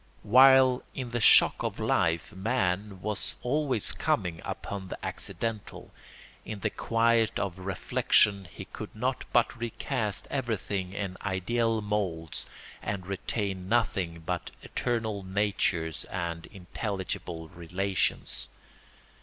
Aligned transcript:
While 0.23 0.81
in 0.95 1.11
the 1.11 1.19
shock 1.19 1.57
of 1.61 1.79
life 1.79 2.33
man 2.33 3.01
was 3.03 3.35
always 3.43 3.91
coming 3.91 4.41
upon 4.43 4.87
the 4.87 4.97
accidental, 5.05 5.91
in 6.43 6.61
the 6.61 6.71
quiet 6.71 7.37
of 7.37 7.59
reflection 7.59 8.45
he 8.49 8.65
could 8.65 8.95
not 8.95 9.25
but 9.31 9.55
recast 9.55 10.25
everything 10.31 10.93
in 10.93 11.17
ideal 11.21 11.81
moulds 11.81 12.47
and 12.81 13.05
retain 13.05 13.69
nothing 13.69 14.23
but 14.25 14.49
eternal 14.63 15.21
natures 15.21 16.05
and 16.05 16.47
intelligible 16.47 17.49
relations. 17.49 18.49